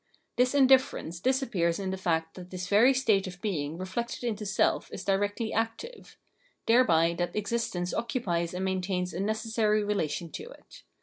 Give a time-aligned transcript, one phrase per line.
[0.35, 4.89] This indifference disappears in the fact that this very state of being reflected into self
[4.91, 6.17] is directly active:
[6.65, 10.81] thereby that existence occupies and maintains a necessary relation to it.